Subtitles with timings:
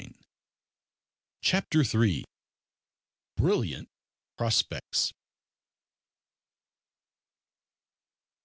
[1.43, 2.23] CHAPTER THREE.
[3.37, 3.87] BRILLIANT
[4.35, 5.13] PROSPECTS.